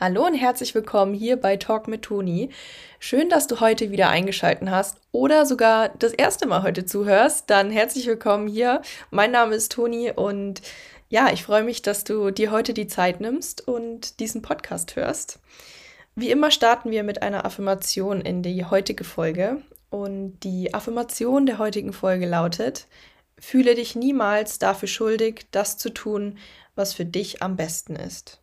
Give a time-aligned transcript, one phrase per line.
[0.00, 2.50] Hallo und herzlich willkommen hier bei Talk mit Toni.
[2.98, 7.48] Schön, dass du heute wieder eingeschaltet hast oder sogar das erste Mal heute zuhörst.
[7.48, 8.82] Dann herzlich willkommen hier.
[9.12, 10.62] Mein Name ist Toni und
[11.10, 15.38] ja, ich freue mich, dass du dir heute die Zeit nimmst und diesen Podcast hörst.
[16.16, 19.62] Wie immer starten wir mit einer Affirmation in die heutige Folge.
[19.90, 22.88] Und die Affirmation der heutigen Folge lautet,
[23.38, 26.38] fühle dich niemals dafür schuldig, das zu tun,
[26.74, 28.40] was für dich am besten ist.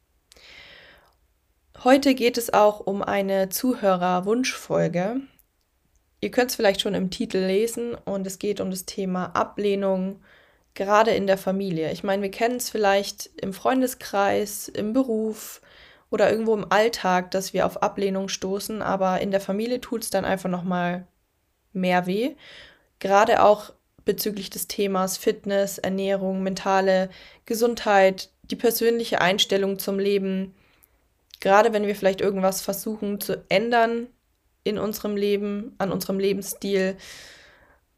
[1.84, 5.22] Heute geht es auch um eine Zuhörer-Wunschfolge.
[6.20, 10.22] Ihr könnt es vielleicht schon im Titel lesen und es geht um das Thema Ablehnung,
[10.75, 11.91] gerade in der Familie.
[11.91, 15.59] Ich meine, wir kennen es vielleicht im Freundeskreis, im Beruf
[16.12, 20.11] oder irgendwo im Alltag, dass wir auf Ablehnung stoßen, aber in der Familie tut es
[20.11, 21.08] dann einfach nochmal
[21.73, 22.36] mehr weh.
[23.00, 23.73] Gerade auch
[24.05, 27.09] bezüglich des Themas Fitness, Ernährung, mentale
[27.48, 30.53] Gesundheit, die persönliche Einstellung zum Leben
[31.41, 34.08] gerade wenn wir vielleicht irgendwas versuchen zu ändern
[34.63, 36.95] in unserem Leben, an unserem Lebensstil,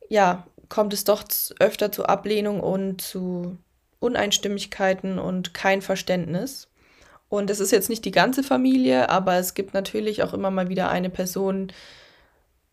[0.09, 1.23] ja, kommt es doch
[1.59, 3.57] öfter zu Ablehnung und zu
[3.99, 6.67] Uneinstimmigkeiten und kein Verständnis.
[7.29, 10.69] Und es ist jetzt nicht die ganze Familie, aber es gibt natürlich auch immer mal
[10.69, 11.71] wieder eine Person,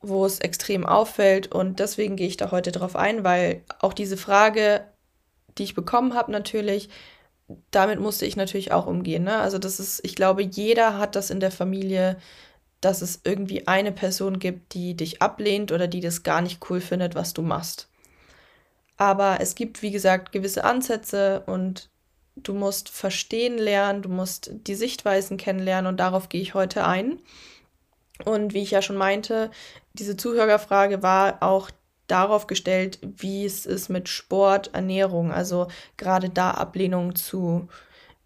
[0.01, 1.53] wo es extrem auffällt.
[1.53, 4.85] Und deswegen gehe ich da heute drauf ein, weil auch diese Frage,
[5.59, 6.91] die ich bekommen habe, natürlich,
[7.71, 9.25] damit musste ich natürlich auch umgehen.
[9.25, 9.37] Ne?
[9.37, 12.17] Also das ist, ich glaube, jeder hat das in der Familie,
[12.81, 16.81] dass es irgendwie eine Person gibt, die dich ablehnt oder die das gar nicht cool
[16.81, 17.89] findet, was du machst.
[18.97, 21.89] Aber es gibt, wie gesagt, gewisse Ansätze und
[22.37, 27.19] du musst verstehen lernen, du musst die Sichtweisen kennenlernen und darauf gehe ich heute ein.
[28.25, 29.51] Und wie ich ja schon meinte,
[29.95, 31.71] diese Zuhörerfrage war auch
[32.11, 37.69] darauf gestellt, wie es ist mit Sport, Ernährung, also gerade da Ablehnung zu,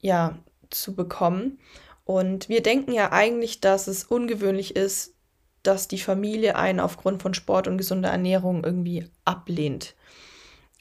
[0.01, 0.39] ja,
[0.71, 1.59] zu bekommen.
[2.05, 5.15] Und wir denken ja eigentlich, dass es ungewöhnlich ist,
[5.63, 9.95] dass die Familie einen aufgrund von Sport und gesunder Ernährung irgendwie ablehnt.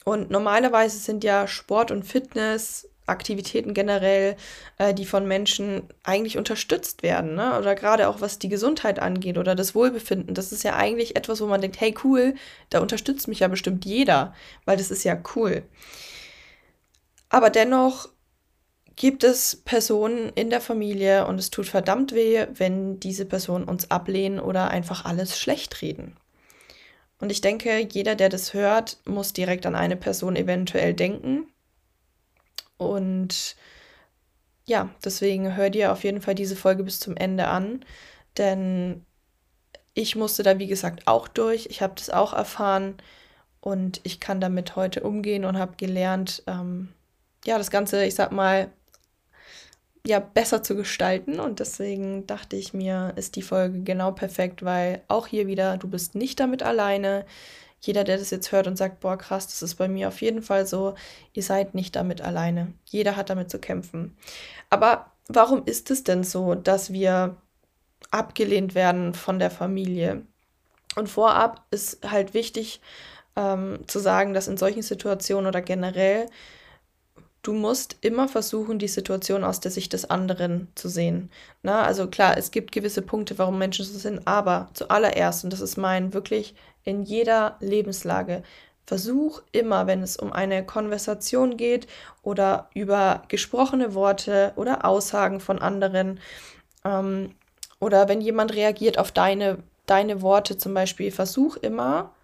[0.04, 4.36] Und normalerweise sind ja Sport und Fitness Aktivitäten generell,
[4.78, 7.58] äh, die von Menschen eigentlich unterstützt werden, ne?
[7.58, 10.34] Oder gerade auch was die Gesundheit angeht oder das Wohlbefinden.
[10.34, 12.34] Das ist ja eigentlich etwas, wo man denkt, hey cool,
[12.70, 15.64] da unterstützt mich ja bestimmt jeder, weil das ist ja cool.
[17.28, 18.08] Aber dennoch
[18.96, 23.90] gibt es Personen in der Familie und es tut verdammt weh, wenn diese Personen uns
[23.90, 26.16] ablehnen oder einfach alles schlecht reden.
[27.20, 31.48] Und ich denke, jeder, der das hört, muss direkt an eine Person eventuell denken
[32.84, 33.56] und
[34.66, 37.84] ja, deswegen hör dir auf jeden Fall diese Folge bis zum Ende an,
[38.38, 39.04] denn
[39.94, 41.66] ich musste da, wie gesagt, auch durch.
[41.66, 42.96] Ich habe das auch erfahren
[43.60, 46.88] und ich kann damit heute umgehen und habe gelernt, ähm,
[47.46, 48.70] ja, das Ganze, ich sag mal,
[50.06, 51.40] ja, besser zu gestalten.
[51.40, 55.88] Und deswegen dachte ich mir, ist die Folge genau perfekt, weil auch hier wieder, du
[55.88, 57.24] bist nicht damit alleine
[57.86, 60.42] jeder, der das jetzt hört und sagt, boah, krass, das ist bei mir auf jeden
[60.42, 60.94] Fall so,
[61.32, 62.72] ihr seid nicht damit alleine.
[62.84, 64.16] Jeder hat damit zu kämpfen.
[64.70, 67.36] Aber warum ist es denn so, dass wir
[68.10, 70.22] abgelehnt werden von der Familie?
[70.96, 72.80] Und vorab ist halt wichtig
[73.36, 76.28] ähm, zu sagen, dass in solchen Situationen oder generell
[77.44, 81.30] du musst immer versuchen, die Situation aus der Sicht des anderen zu sehen.
[81.62, 85.60] Na, also klar, es gibt gewisse Punkte, warum Menschen so sind, aber zuallererst, und das
[85.60, 88.42] ist mein wirklich in jeder Lebenslage.
[88.86, 91.86] Versuch immer, wenn es um eine Konversation geht
[92.22, 96.20] oder über gesprochene Worte oder Aussagen von anderen
[96.84, 97.34] ähm,
[97.80, 102.14] oder wenn jemand reagiert auf deine, deine Worte zum Beispiel, versuch immer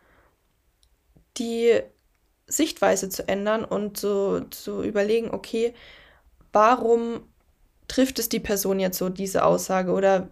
[1.38, 1.80] die
[2.46, 5.74] Sichtweise zu ändern und zu, zu überlegen, okay,
[6.52, 7.22] warum
[7.88, 10.28] trifft es die Person jetzt so, diese Aussage oder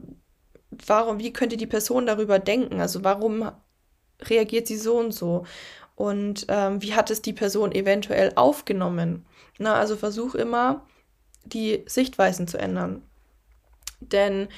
[0.70, 2.80] warum, wie könnte die Person darüber denken?
[2.80, 3.50] Also warum
[4.22, 5.44] reagiert sie so und so?
[5.94, 9.26] Und ähm, wie hat es die Person eventuell aufgenommen?
[9.58, 10.86] Na, also versuch immer,
[11.44, 13.02] die Sichtweisen zu ändern.
[14.00, 14.48] Denn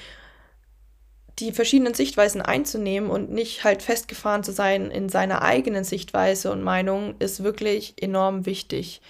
[1.39, 6.61] die verschiedenen Sichtweisen einzunehmen und nicht halt festgefahren zu sein in seiner eigenen Sichtweise und
[6.61, 9.01] Meinung ist wirklich enorm wichtig.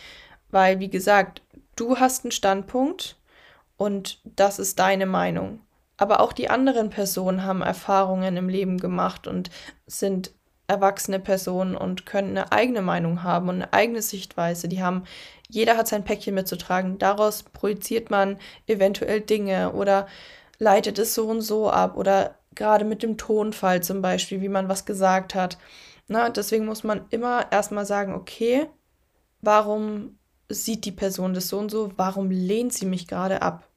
[0.50, 1.42] Weil, wie gesagt,
[1.76, 3.18] du hast einen Standpunkt
[3.76, 5.60] und das ist deine Meinung.
[5.98, 9.50] Aber auch die anderen Personen haben Erfahrungen im Leben gemacht und
[9.86, 10.32] sind
[10.72, 14.70] erwachsene Personen und können eine eigene Meinung haben und eine eigene Sichtweise.
[14.70, 15.04] Die haben,
[15.50, 16.98] jeder hat sein Päckchen mitzutragen.
[16.98, 18.38] Daraus projiziert man
[18.68, 20.08] eventuell Dinge oder
[20.60, 24.70] leitet es so und so ab oder gerade mit dem Tonfall zum Beispiel, wie man
[24.70, 25.58] was gesagt hat.
[26.08, 28.68] Na, deswegen muss man immer erstmal sagen, okay,
[29.42, 30.18] warum
[30.48, 31.92] sieht die Person das so und so?
[31.98, 33.68] Warum lehnt sie mich gerade ab?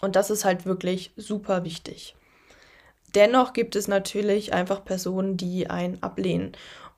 [0.00, 2.16] Und das ist halt wirklich super wichtig.
[3.14, 6.52] Dennoch gibt es natürlich einfach Personen, die einen ablehnen.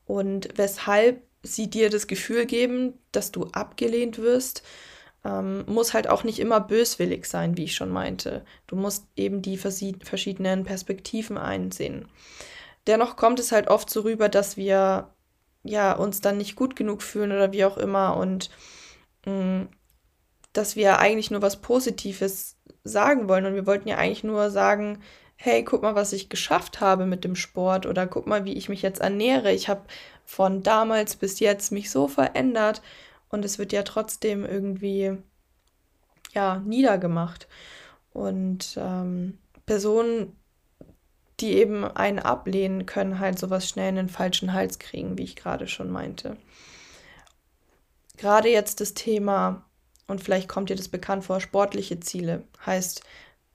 [0.06, 4.62] Und weshalb sie dir das Gefühl geben, dass du abgelehnt wirst,
[5.24, 8.44] ähm, muss halt auch nicht immer böswillig sein, wie ich schon meinte.
[8.66, 12.08] Du musst eben die verschiedenen Perspektiven einsehen.
[12.86, 15.14] Dennoch kommt es halt oft so rüber, dass wir
[15.62, 18.50] ja uns dann nicht gut genug fühlen oder wie auch immer und
[19.26, 19.68] mh, mm,
[20.52, 25.00] dass wir eigentlich nur was Positives sagen wollen und wir wollten ja eigentlich nur sagen,
[25.44, 28.68] hey, guck mal, was ich geschafft habe mit dem Sport oder guck mal, wie ich
[28.68, 29.52] mich jetzt ernähre.
[29.52, 29.82] Ich habe
[30.24, 32.80] von damals bis jetzt mich so verändert
[33.28, 35.18] und es wird ja trotzdem irgendwie
[36.32, 37.48] ja niedergemacht.
[38.12, 40.36] Und ähm, Personen,
[41.40, 45.34] die eben einen ablehnen, können halt sowas schnell in den falschen Hals kriegen, wie ich
[45.34, 46.36] gerade schon meinte.
[48.16, 49.64] Gerade jetzt das Thema,
[50.06, 52.44] und vielleicht kommt dir das bekannt vor, sportliche Ziele.
[52.64, 53.02] Heißt,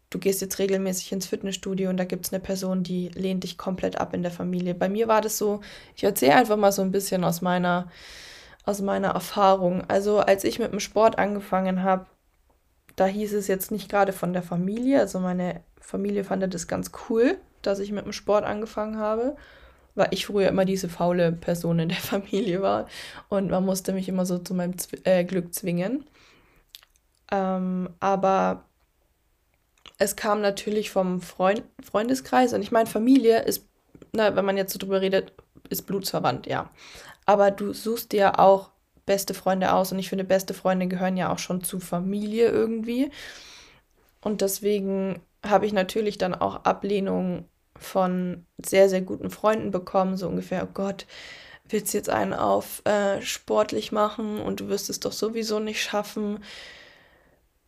[0.10, 3.58] du gehst jetzt regelmäßig ins Fitnessstudio und da gibt es eine Person, die lehnt dich
[3.58, 4.74] komplett ab in der Familie.
[4.74, 5.62] Bei mir war das so,
[5.96, 7.92] ich erzähle einfach mal so ein bisschen aus meiner,
[8.64, 9.84] aus meiner Erfahrung.
[9.90, 12.06] Also als ich mit dem Sport angefangen habe,
[12.96, 16.92] da hieß es jetzt nicht gerade von der Familie, also meine Familie fand das ganz
[17.10, 19.36] cool, dass ich mit dem Sport angefangen habe,
[19.94, 22.88] weil ich früher immer diese faule Person in der Familie war
[23.30, 26.06] und man musste mich immer so zu meinem Zw äh, Glück zwingen.
[27.30, 28.67] Ähm, aber
[29.98, 33.66] es kam natürlich vom Freund Freundeskreis und ich meine, Familie ist,
[34.14, 35.34] na, wenn man jetzt so drüber redet,
[35.70, 36.70] ist blutsverwandt, ja.
[37.26, 38.72] Aber du suchst dir auch
[39.06, 43.12] beste Freunde aus und ich finde, beste Freunde gehören ja auch schon zu Familie irgendwie.
[44.22, 47.46] Und deswegen habe ich natürlich dann auch Ablehnung
[47.78, 51.06] von sehr, sehr guten Freunden bekommen, so ungefähr, oh Gott,
[51.70, 55.82] willst du jetzt einen auf äh, sportlich machen und du wirst es doch sowieso nicht
[55.82, 56.40] schaffen.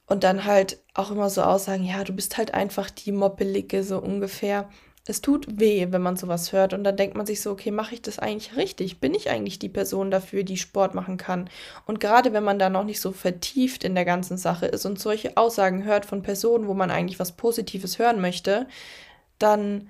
[0.09, 3.99] Und dann halt auch immer so aussagen, ja, du bist halt einfach die Moppelige, so
[3.99, 4.67] ungefähr.
[5.05, 6.73] Es tut weh, wenn man sowas hört.
[6.73, 8.99] Und dann denkt man sich so, okay, mache ich das eigentlich richtig?
[8.99, 11.47] Bin ich eigentlich die Person dafür, die Sport machen kann?
[11.85, 14.99] Und gerade wenn man da noch nicht so vertieft in der ganzen Sache ist und
[14.99, 18.67] solche Aussagen hört von Personen, wo man eigentlich was Positives hören möchte,
[19.37, 19.89] dann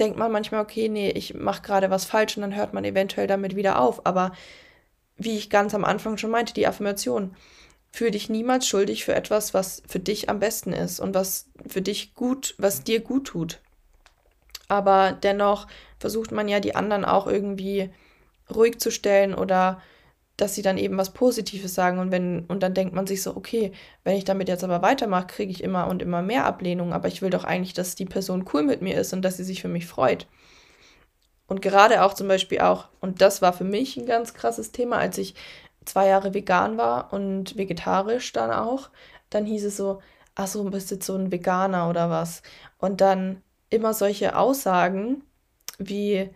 [0.00, 3.28] denkt man manchmal, okay, nee, ich mache gerade was falsch und dann hört man eventuell
[3.28, 4.04] damit wieder auf.
[4.06, 4.32] Aber
[5.16, 7.36] wie ich ganz am Anfang schon meinte, die Affirmation
[7.96, 11.80] fühl dich niemals schuldig für etwas, was für dich am besten ist und was für
[11.80, 13.60] dich gut, was dir gut tut.
[14.68, 15.66] Aber dennoch
[15.98, 17.88] versucht man ja die anderen auch irgendwie
[18.54, 19.80] ruhig zu stellen oder
[20.36, 23.34] dass sie dann eben was Positives sagen und wenn und dann denkt man sich so,
[23.34, 23.72] okay,
[24.04, 27.22] wenn ich damit jetzt aber weitermache, kriege ich immer und immer mehr Ablehnung, aber ich
[27.22, 29.68] will doch eigentlich, dass die Person cool mit mir ist und dass sie sich für
[29.68, 30.26] mich freut.
[31.46, 34.98] Und gerade auch zum Beispiel auch, und das war für mich ein ganz krasses Thema,
[34.98, 35.34] als ich
[35.86, 38.90] zwei Jahre vegan war und vegetarisch dann auch,
[39.30, 40.02] dann hieß es so,
[40.34, 42.42] ach so, bist jetzt so ein Veganer oder was?
[42.78, 45.22] Und dann immer solche Aussagen
[45.78, 46.30] wie,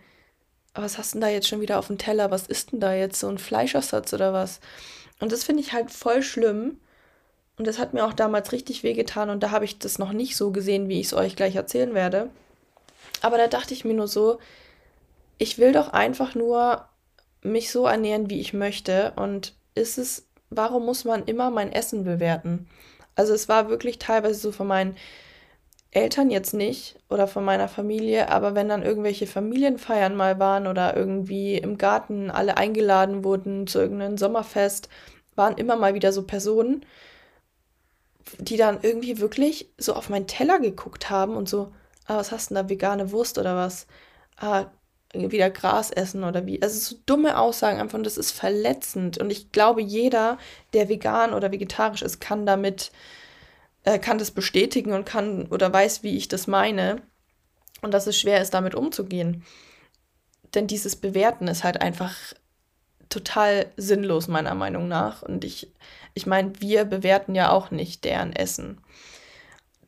[0.73, 2.31] was hast du denn da jetzt schon wieder auf dem Teller?
[2.31, 3.19] Was ist denn da jetzt?
[3.19, 4.59] So ein Fleischersatz oder was?
[5.19, 6.79] Und das finde ich halt voll schlimm.
[7.57, 10.35] Und das hat mir auch damals richtig wehgetan und da habe ich das noch nicht
[10.35, 12.29] so gesehen, wie ich es euch gleich erzählen werde.
[13.21, 14.39] Aber da dachte ich mir nur so,
[15.37, 16.85] ich will doch einfach nur
[17.43, 19.13] mich so ernähren, wie ich möchte.
[19.15, 22.67] Und ist es, warum muss man immer mein Essen bewerten?
[23.15, 24.95] Also es war wirklich teilweise so von meinen
[25.91, 30.95] Eltern jetzt nicht oder von meiner Familie, aber wenn dann irgendwelche Familienfeiern mal waren oder
[30.95, 34.87] irgendwie im Garten alle eingeladen wurden zu irgendeinem Sommerfest,
[35.35, 36.85] waren immer mal wieder so Personen,
[38.39, 41.73] die dann irgendwie wirklich so auf meinen Teller geguckt haben und so,
[42.05, 43.87] ah, was hast denn da, vegane Wurst oder was?
[44.37, 44.67] Ah,
[45.13, 46.61] wieder Gras essen oder wie.
[46.61, 49.17] Also so dumme Aussagen einfach und das ist verletzend.
[49.17, 50.37] Und ich glaube, jeder,
[50.73, 52.91] der vegan oder vegetarisch ist, kann damit,
[53.83, 57.01] äh, kann das bestätigen und kann oder weiß, wie ich das meine.
[57.81, 59.43] Und dass es schwer ist, damit umzugehen.
[60.53, 62.15] Denn dieses Bewerten ist halt einfach
[63.09, 65.21] total sinnlos, meiner Meinung nach.
[65.23, 65.71] Und ich,
[66.13, 68.81] ich meine, wir bewerten ja auch nicht deren Essen.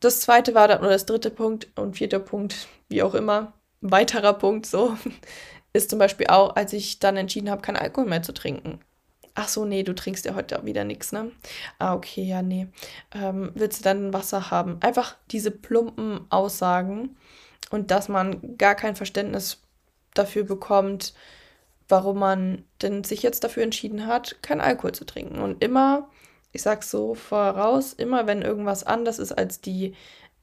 [0.00, 3.54] Das zweite war dann, oder das dritte Punkt und vierter Punkt, wie auch immer,
[3.90, 4.96] weiterer Punkt so
[5.72, 8.80] ist zum Beispiel auch, als ich dann entschieden habe, keinen Alkohol mehr zu trinken.
[9.34, 11.32] Ach so, nee, du trinkst ja heute wieder nichts, ne?
[11.80, 12.68] Ah, okay, ja, nee.
[13.12, 14.78] Ähm, willst du dann Wasser haben?
[14.80, 17.16] Einfach diese plumpen Aussagen
[17.70, 19.60] und dass man gar kein Verständnis
[20.14, 21.14] dafür bekommt,
[21.88, 25.40] warum man denn sich jetzt dafür entschieden hat, keinen Alkohol zu trinken.
[25.40, 26.08] Und immer,
[26.52, 29.94] ich sag's so voraus, immer wenn irgendwas anders ist als die,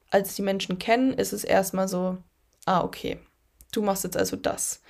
[0.09, 2.17] als die Menschen kennen, ist es erstmal so,
[2.65, 3.19] ah, okay,
[3.71, 4.81] du machst jetzt also das.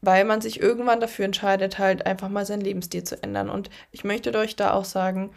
[0.00, 3.50] Weil man sich irgendwann dafür entscheidet, halt einfach mal seinen Lebensstil zu ändern.
[3.50, 5.32] Und ich möchte euch da auch sagen,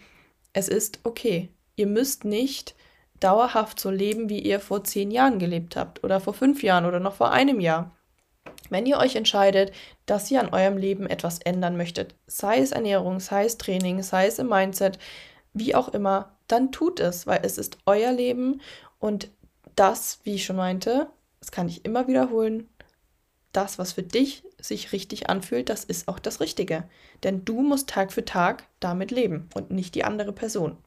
[0.53, 1.50] es ist okay.
[1.75, 2.75] Ihr müsst nicht
[3.19, 7.00] dauerhaft so leben, wie ihr vor zehn Jahren gelebt habt oder vor fünf Jahren oder
[7.00, 7.95] noch vor einem Jahr.
[8.69, 9.71] Wenn ihr euch entscheidet,
[10.05, 14.27] dass ihr an eurem Leben etwas ändern möchtet, sei es Ernährung, sei es Training, sei
[14.27, 14.98] es im Mindset,
[15.53, 18.62] wie auch immer, dann tut es, weil es ist euer Leben
[19.00, 19.29] und
[19.75, 21.07] das, wie ich schon meinte,
[21.39, 22.69] das kann ich immer wiederholen,
[23.51, 26.84] das, was für dich sich richtig anfühlt, das ist auch das Richtige.
[27.24, 30.77] Denn du musst Tag für Tag damit leben und nicht die andere Person.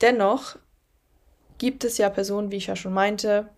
[0.00, 0.56] Dennoch
[1.58, 3.48] gibt es ja Personen, wie ich ja schon meinte,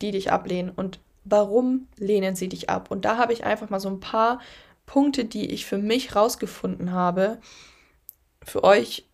[0.00, 0.70] die dich ablehnen.
[0.70, 2.90] Und warum lehnen sie dich ab?
[2.90, 4.40] Und da habe ich einfach mal so ein paar
[4.86, 7.38] Punkte, die ich für mich rausgefunden habe,
[8.42, 9.06] für euch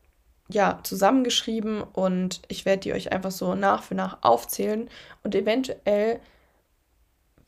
[0.49, 4.90] ja zusammengeschrieben und ich werde die euch einfach so nach für nach aufzählen
[5.22, 6.20] und eventuell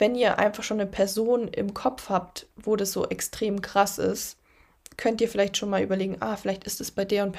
[0.03, 4.37] wenn ihr einfach schon eine Person im Kopf habt, wo das so extrem krass ist,
[4.97, 7.37] könnt ihr vielleicht schon mal überlegen, ah, vielleicht ist es bei der und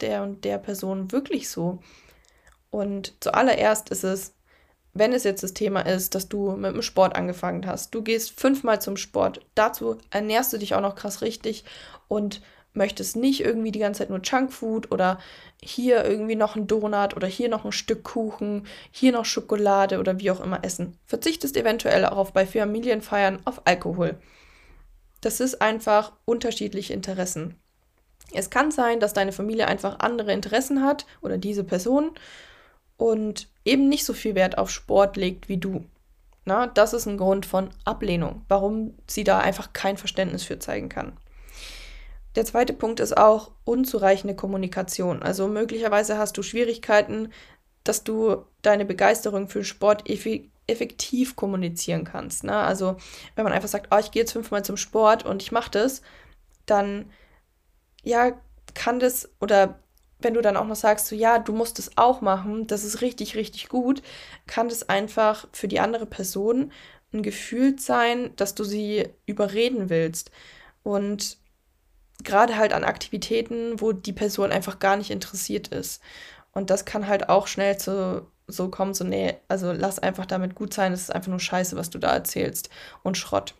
[0.00, 1.80] der und der Person wirklich so.
[2.70, 4.32] Und zuallererst ist es,
[4.94, 8.40] wenn es jetzt das Thema ist, dass du mit dem Sport angefangen hast, du gehst
[8.40, 11.66] fünfmal zum Sport, dazu ernährst du dich auch noch krass richtig
[12.08, 12.40] und
[12.76, 15.18] möchtest nicht irgendwie die ganze Zeit nur Junkfood oder
[15.62, 20.20] hier irgendwie noch ein Donut oder hier noch ein Stück Kuchen, hier noch Schokolade oder
[20.20, 20.98] wie auch immer essen.
[21.06, 24.18] Verzichtest eventuell auch auf bei Familienfeiern auf Alkohol.
[25.20, 27.56] Das ist einfach unterschiedliche Interessen.
[28.32, 32.10] Es kann sein, dass deine Familie einfach andere Interessen hat oder diese Person
[32.96, 35.84] und eben nicht so viel Wert auf Sport legt wie du.
[36.44, 40.88] Na, das ist ein Grund von Ablehnung, warum sie da einfach kein Verständnis für zeigen
[40.88, 41.16] kann.
[42.36, 45.22] Der zweite Punkt ist auch unzureichende Kommunikation.
[45.22, 47.32] Also möglicherweise hast du Schwierigkeiten,
[47.82, 50.04] dass du deine Begeisterung für Sport
[50.66, 52.44] effektiv kommunizieren kannst.
[52.44, 52.54] Ne?
[52.54, 52.96] Also
[53.34, 56.02] wenn man einfach sagt, oh, ich gehe jetzt fünfmal zum Sport und ich mache das,
[56.66, 57.10] dann
[58.02, 58.32] ja,
[58.74, 59.80] kann das oder
[60.18, 63.00] wenn du dann auch noch sagst, so ja, du musst es auch machen, das ist
[63.00, 64.02] richtig, richtig gut,
[64.46, 66.72] kann das einfach für die andere Person
[67.12, 70.30] ein Gefühl sein, dass du sie überreden willst.
[70.82, 71.38] Und
[72.24, 76.02] gerade halt an Aktivitäten, wo die Person einfach gar nicht interessiert ist.
[76.52, 80.54] Und das kann halt auch schnell zu so kommen, so, nee, also lass einfach damit
[80.54, 82.70] gut sein, es ist einfach nur Scheiße, was du da erzählst
[83.02, 83.54] und Schrott.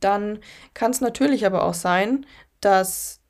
[0.00, 0.38] Dann
[0.72, 2.26] kann es natürlich aber auch sein,
[2.60, 3.20] dass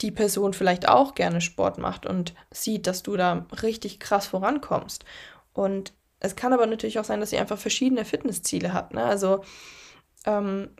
[0.00, 5.04] die Person vielleicht auch gerne Sport macht und sieht, dass du da richtig krass vorankommst.
[5.52, 8.94] Und es kann aber natürlich auch sein, dass sie einfach verschiedene Fitnessziele hat.
[8.94, 9.04] Ne?
[9.04, 9.44] Also
[10.26, 10.70] ähm,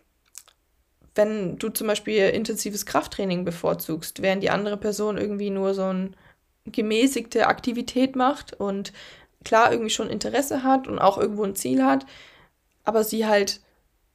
[1.14, 6.10] wenn du zum Beispiel intensives Krafttraining bevorzugst, während die andere Person irgendwie nur so eine
[6.66, 8.92] gemäßigte Aktivität macht und
[9.44, 12.06] klar irgendwie schon Interesse hat und auch irgendwo ein Ziel hat,
[12.84, 13.60] aber sie halt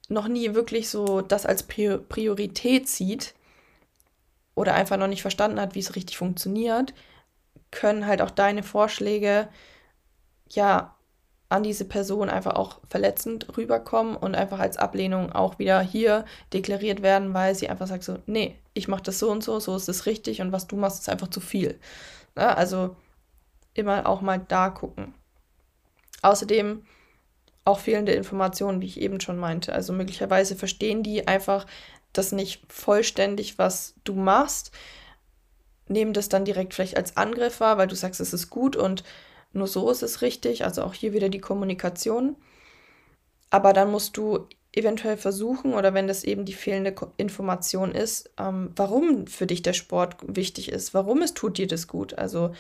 [0.07, 3.33] noch nie wirklich so das als Priorität sieht
[4.53, 6.93] oder einfach noch nicht verstanden hat, wie es richtig funktioniert,
[7.71, 9.49] können halt auch deine Vorschläge
[10.49, 10.94] ja
[11.55, 17.01] an diese Person einfach auch verletzend rüberkommen und einfach als Ablehnung auch wieder hier deklariert
[17.01, 19.87] werden, weil sie einfach sagt so, nee, ich mache das so und so, so ist
[19.87, 21.79] es richtig und was du machst, ist einfach zu viel.
[22.37, 22.95] Ja, ne, also
[23.73, 25.13] immer auch mal da gucken.
[26.21, 26.83] Außerdem
[27.63, 29.73] auch fehlende Informationen, wie ich eben schon meinte.
[29.73, 31.65] Also möglicherweise verstehen die einfach
[32.11, 34.71] das nicht vollständig, was du machst,
[35.87, 39.03] nehmen das dann direkt vielleicht als Angriff wahr, weil du sagst, es ist gut und
[39.55, 42.35] nur so ist es richtig, also auch hier wieder die Kommunikation.
[43.49, 48.71] Aber dann musst du eventuell versuchen, oder wenn das eben die fehlende Information ist, ähm,
[48.75, 52.17] warum für dich der Sport wichtig ist, warum es tut dir das gut.
[52.17, 52.51] Also,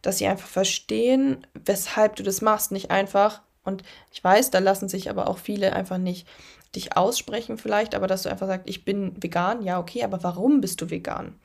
[0.00, 3.42] dass sie einfach verstehen, weshalb du das machst, nicht einfach.
[3.64, 3.82] Und
[4.12, 6.28] ich weiß, da lassen sich aber auch viele einfach nicht
[6.76, 10.60] dich aussprechen vielleicht, aber dass du einfach sagst, ich bin vegan, ja, okay, aber warum
[10.60, 11.38] bist du vegan?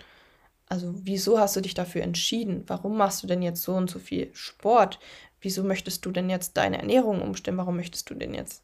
[0.70, 2.64] Also wieso hast du dich dafür entschieden?
[2.68, 5.00] Warum machst du denn jetzt so und so viel Sport?
[5.42, 7.58] Wieso möchtest du denn jetzt deine Ernährung umstellen?
[7.58, 8.64] Warum möchtest du denn jetzt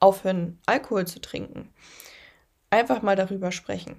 [0.00, 1.70] aufhören, Alkohol zu trinken?
[2.68, 3.96] Einfach mal darüber sprechen.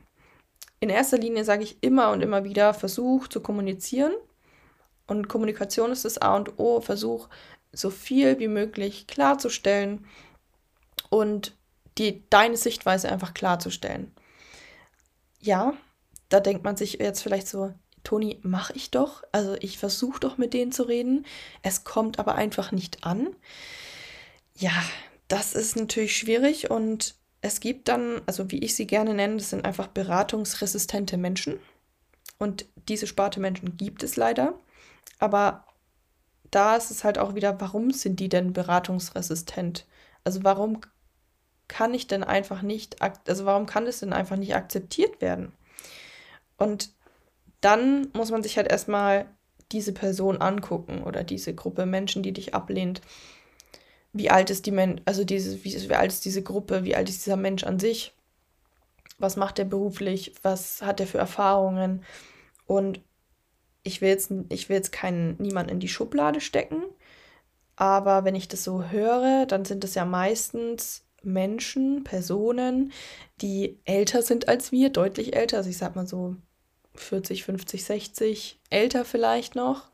[0.80, 4.14] In erster Linie sage ich immer und immer wieder, versuch zu kommunizieren.
[5.08, 6.80] Und Kommunikation ist das A und O.
[6.82, 7.28] Versuch
[7.72, 10.06] so viel wie möglich klarzustellen
[11.10, 11.56] und
[11.98, 14.12] die, deine Sichtweise einfach klarzustellen.
[15.40, 15.74] Ja,
[16.30, 19.24] da denkt man sich jetzt vielleicht so, Toni, mach ich doch.
[19.32, 21.26] Also ich versuche doch mit denen zu reden.
[21.62, 23.36] Es kommt aber einfach nicht an.
[24.56, 24.72] Ja,
[25.28, 29.50] das ist natürlich schwierig und es gibt dann, also wie ich sie gerne nenne, das
[29.50, 31.60] sind einfach beratungsresistente Menschen.
[32.38, 34.60] Und diese Sparte Menschen gibt es leider.
[35.20, 35.66] Aber
[36.52, 39.86] da ist es halt auch wieder, warum sind die denn beratungsresistent?
[40.24, 40.82] Also warum
[41.68, 45.54] kann ich denn einfach nicht, also warum kann es denn einfach nicht akzeptiert werden?
[46.58, 46.94] Und
[47.62, 49.26] dann muss man sich halt erstmal
[49.72, 53.02] diese Person angucken oder diese Gruppe Menschen, die dich ablehnt.
[54.14, 57.10] Wie alt ist die Men also diese, wie, wie alt ist diese Gruppe, wie alt
[57.10, 58.14] ist dieser Mensch an sich?
[59.18, 60.34] Was macht er beruflich?
[60.44, 62.04] Was hat er für Erfahrungen?
[62.68, 63.02] Und
[63.84, 66.84] ich will jetzt, ich will jetzt keinen, niemanden in die Schublade stecken,
[67.76, 72.92] aber wenn ich das so höre, dann sind es ja meistens Menschen, Personen,
[73.42, 75.58] die älter sind als wir, deutlich älter.
[75.58, 76.36] Also ich sag mal so
[76.96, 79.90] 40, 50, 60, älter vielleicht noch.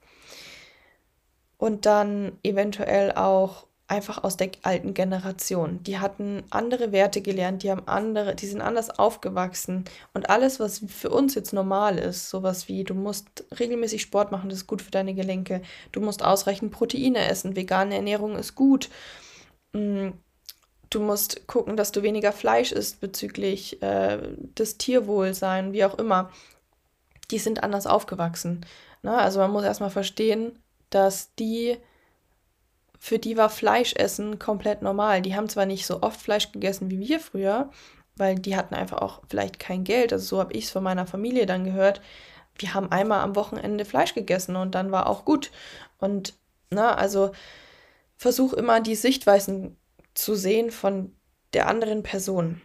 [1.57, 5.83] Und dann eventuell auch einfach aus der alten Generation.
[5.83, 9.83] Die hatten andere Werte gelernt, die haben andere, die sind anders aufgewachsen.
[10.13, 14.49] Und alles, was für uns jetzt normal ist, sowas wie, du musst regelmäßig Sport machen,
[14.49, 15.61] das ist gut für deine Gelenke,
[15.91, 18.89] du musst ausreichend Proteine essen, vegane Ernährung ist gut.
[20.91, 24.19] Du musst gucken, dass du weniger Fleisch isst bezüglich äh,
[24.57, 26.29] des Tierwohlseins, wie auch immer.
[27.31, 28.65] Die sind anders aufgewachsen.
[29.01, 29.17] Ne?
[29.17, 31.77] Also man muss erstmal verstehen, dass die
[32.99, 35.21] für die war Fleischessen komplett normal.
[35.21, 37.71] Die haben zwar nicht so oft Fleisch gegessen wie wir früher,
[38.17, 40.11] weil die hatten einfach auch vielleicht kein Geld.
[40.11, 42.01] Also so habe ich es von meiner Familie dann gehört.
[42.57, 45.51] Wir haben einmal am Wochenende Fleisch gegessen und dann war auch gut.
[45.99, 46.35] Und
[46.69, 47.31] na, also
[48.17, 49.77] versuch immer die Sichtweisen
[50.13, 51.15] zu sehen von
[51.53, 52.61] der anderen Person.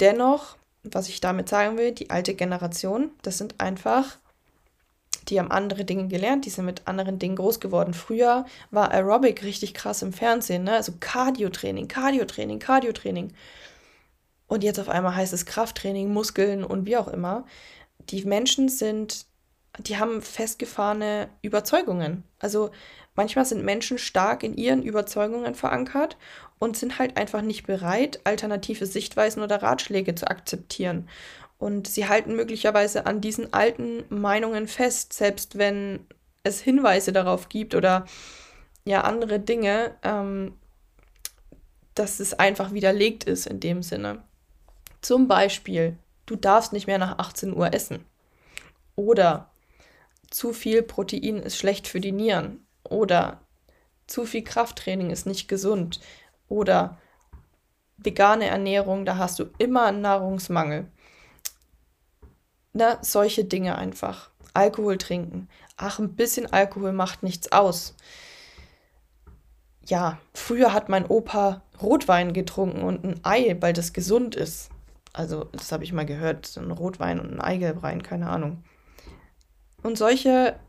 [0.00, 4.18] Dennoch, was ich damit sagen will, die alte Generation, das sind einfach
[5.28, 7.94] die haben andere Dinge gelernt, die sind mit anderen Dingen groß geworden.
[7.94, 10.74] Früher war Aerobic richtig krass im Fernsehen, ne?
[10.74, 13.32] also Cardio-Training, Cardio-Training, Cardio-Training.
[14.46, 17.46] Und jetzt auf einmal heißt es Krafttraining, Muskeln und wie auch immer.
[18.10, 19.26] Die Menschen sind,
[19.78, 22.24] die haben festgefahrene Überzeugungen.
[22.38, 22.70] Also
[23.14, 26.16] manchmal sind Menschen stark in ihren Überzeugungen verankert
[26.62, 31.08] und sind halt einfach nicht bereit, alternative Sichtweisen oder Ratschläge zu akzeptieren.
[31.58, 36.06] Und sie halten möglicherweise an diesen alten Meinungen fest, selbst wenn
[36.44, 38.06] es Hinweise darauf gibt oder
[38.84, 40.54] ja andere Dinge, ähm,
[41.96, 44.22] dass es einfach widerlegt ist in dem Sinne.
[45.00, 45.96] Zum Beispiel,
[46.26, 48.04] du darfst nicht mehr nach 18 Uhr essen.
[48.94, 49.50] Oder
[50.30, 52.64] zu viel Protein ist schlecht für die Nieren.
[52.84, 53.40] Oder
[54.06, 55.98] zu viel Krafttraining ist nicht gesund.
[56.52, 56.98] Oder
[57.96, 60.86] vegane Ernährung, da hast du immer einen Nahrungsmangel.
[62.74, 64.30] Na, solche Dinge einfach.
[64.52, 65.48] Alkohol trinken.
[65.78, 67.94] Ach, ein bisschen Alkohol macht nichts aus.
[69.86, 74.68] Ja, früher hat mein Opa Rotwein getrunken und ein Ei, weil das gesund ist.
[75.14, 76.44] Also, das habe ich mal gehört.
[76.44, 78.62] So ein Rotwein und ein Eigelb rein, keine Ahnung.
[79.82, 80.60] Und solche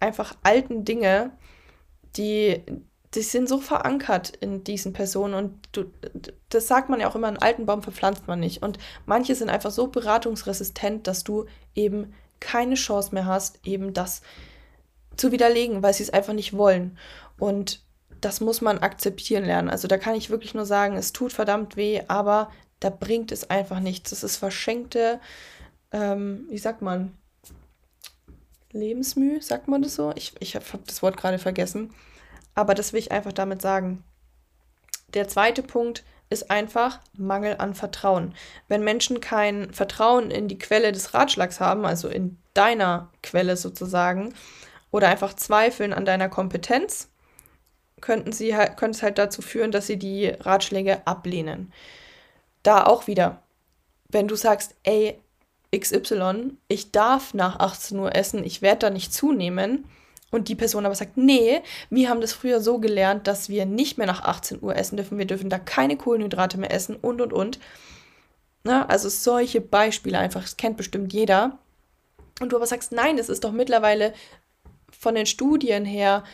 [0.00, 1.32] einfach alten Dinge,
[2.16, 2.62] die,
[3.14, 5.84] die sind so verankert in diesen Personen und du,
[6.48, 8.62] das sagt man ja auch immer, einen alten Baum verpflanzt man nicht.
[8.62, 14.22] Und manche sind einfach so beratungsresistent, dass du eben keine Chance mehr hast, eben das
[15.16, 16.98] zu widerlegen, weil sie es einfach nicht wollen.
[17.38, 17.82] Und
[18.20, 19.70] das muss man akzeptieren lernen.
[19.70, 23.48] Also da kann ich wirklich nur sagen, es tut verdammt weh, aber da bringt es
[23.48, 24.10] einfach nichts.
[24.10, 25.20] Das ist verschenkte,
[25.92, 27.16] ähm, wie sagt man,
[28.72, 30.12] Lebensmühe, sagt man das so?
[30.16, 31.94] Ich, ich habe das Wort gerade vergessen.
[32.56, 34.02] Aber das will ich einfach damit sagen.
[35.14, 38.34] Der zweite Punkt ist einfach Mangel an Vertrauen.
[38.66, 44.34] Wenn Menschen kein Vertrauen in die Quelle des Ratschlags haben, also in deiner Quelle sozusagen,
[44.90, 47.08] oder einfach zweifeln an deiner Kompetenz,
[48.00, 51.72] könnten sie halt, könnte es halt dazu führen, dass sie die Ratschläge ablehnen.
[52.62, 53.42] Da auch wieder,
[54.08, 55.20] wenn du sagst, ey,
[55.76, 59.84] XY, ich darf nach 18 Uhr essen, ich werde da nicht zunehmen,
[60.30, 63.96] und die Person aber sagt, nee, wir haben das früher so gelernt, dass wir nicht
[63.98, 67.32] mehr nach 18 Uhr essen dürfen, wir dürfen da keine Kohlenhydrate mehr essen und und
[67.32, 67.58] und.
[68.64, 71.58] Na, also solche Beispiele einfach, das kennt bestimmt jeder.
[72.40, 74.12] Und du aber sagst, nein, es ist doch mittlerweile
[74.90, 76.24] von den Studien her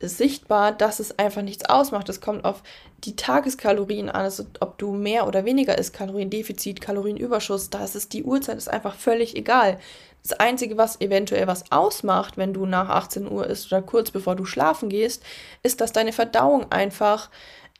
[0.00, 2.08] sichtbar, dass es einfach nichts ausmacht.
[2.08, 2.62] Es kommt auf
[3.04, 8.08] die Tageskalorien an, also ob du mehr oder weniger isst, Kaloriendefizit, Kalorienüberschuss, da ist es
[8.08, 9.78] die Uhrzeit ist einfach völlig egal.
[10.22, 14.34] Das Einzige, was eventuell was ausmacht, wenn du nach 18 Uhr isst oder kurz bevor
[14.34, 15.22] du schlafen gehst,
[15.62, 17.30] ist, dass deine Verdauung einfach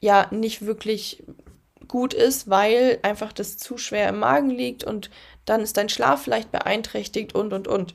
[0.00, 1.24] ja nicht wirklich
[1.88, 5.10] gut ist, weil einfach das zu schwer im Magen liegt und
[5.44, 7.94] dann ist dein Schlaf vielleicht beeinträchtigt und und und.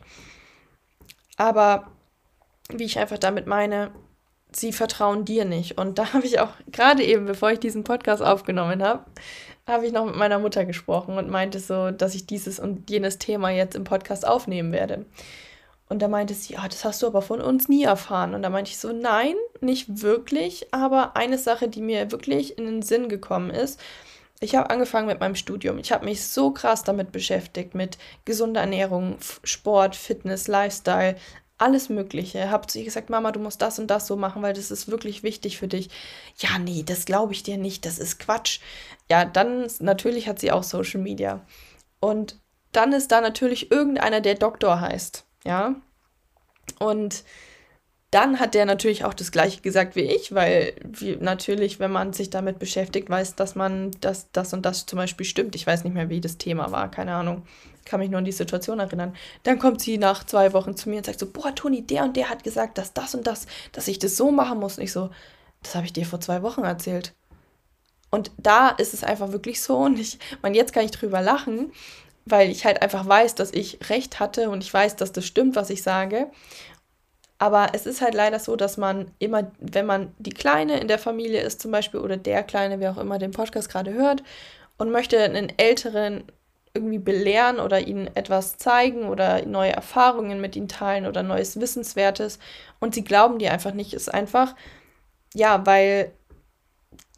[1.37, 1.91] Aber
[2.69, 3.91] wie ich einfach damit meine,
[4.51, 5.77] sie vertrauen dir nicht.
[5.77, 9.05] Und da habe ich auch gerade eben, bevor ich diesen Podcast aufgenommen habe,
[9.67, 13.17] habe ich noch mit meiner Mutter gesprochen und meinte so, dass ich dieses und jenes
[13.17, 15.05] Thema jetzt im Podcast aufnehmen werde.
[15.87, 18.33] Und da meinte sie, ja, das hast du aber von uns nie erfahren.
[18.33, 20.73] Und da meinte ich so, nein, nicht wirklich.
[20.73, 23.77] Aber eine Sache, die mir wirklich in den Sinn gekommen ist,
[24.39, 25.77] ich habe angefangen mit meinem Studium.
[25.77, 31.15] Ich habe mich so krass damit beschäftigt, mit gesunder Ernährung, Sport, Fitness, Lifestyle,
[31.59, 32.49] alles Mögliche.
[32.49, 34.89] Hab zu ihr gesagt, Mama, du musst das und das so machen, weil das ist
[34.89, 35.89] wirklich wichtig für dich.
[36.39, 38.59] Ja, nee, das glaube ich dir nicht, das ist Quatsch.
[39.11, 41.41] Ja, dann natürlich hat sie auch Social Media.
[41.99, 42.39] Und
[42.71, 45.75] dann ist da natürlich irgendeiner, der Doktor heißt, ja.
[46.79, 47.25] Und
[48.11, 52.13] dann hat der natürlich auch das gleiche gesagt wie ich, weil wie, natürlich, wenn man
[52.13, 55.55] sich damit beschäftigt, weiß, dass man das, das und das zum Beispiel stimmt.
[55.55, 57.43] Ich weiß nicht mehr, wie das Thema war, keine Ahnung.
[57.83, 59.13] Kann mich nur an die Situation erinnern.
[59.43, 62.15] Dann kommt sie nach zwei Wochen zu mir und sagt so, boah, Toni, der und
[62.15, 64.77] der hat gesagt, dass das und das, dass ich das so machen muss.
[64.77, 65.09] Und ich so,
[65.63, 67.13] das habe ich dir vor zwei Wochen erzählt.
[68.11, 71.71] Und da ist es einfach wirklich so und ich, man, jetzt kann ich drüber lachen,
[72.25, 75.55] weil ich halt einfach weiß, dass ich recht hatte und ich weiß, dass das stimmt,
[75.55, 76.29] was ich sage.
[77.39, 80.99] Aber es ist halt leider so, dass man immer, wenn man die Kleine in der
[80.99, 84.21] Familie ist zum Beispiel oder der Kleine, wer auch immer den Podcast gerade hört
[84.77, 86.25] und möchte einen Älteren
[86.73, 92.39] irgendwie belehren oder ihnen etwas zeigen oder neue Erfahrungen mit ihnen teilen oder neues Wissenswertes
[92.79, 94.55] und sie glauben dir einfach nicht, ist einfach,
[95.33, 96.11] ja, weil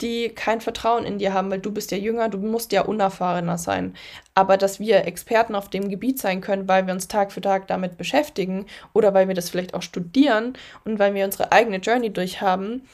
[0.04, 3.58] die kein Vertrauen in dir haben, weil du bist ja jünger, du musst ja unerfahrener
[3.58, 3.96] sein.
[4.36, 7.68] Aber dass wir Experten auf dem Gebiet sein können, weil wir uns Tag für Tag
[7.68, 10.54] damit beschäftigen oder weil wir das vielleicht auch studieren
[10.86, 12.88] und weil wir unsere eigene Journey durchhaben,